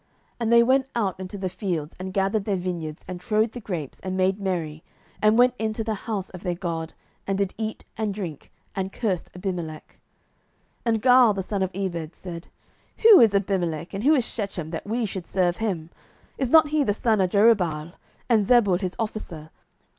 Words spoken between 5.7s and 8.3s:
the house of their god, and did eat and